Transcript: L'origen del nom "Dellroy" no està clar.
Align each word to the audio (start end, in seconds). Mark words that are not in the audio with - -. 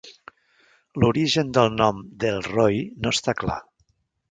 L'origen 1.03 1.51
del 1.59 1.69
nom 1.83 2.01
"Dellroy" 2.25 2.83
no 3.05 3.15
està 3.19 3.39
clar. 3.45 3.61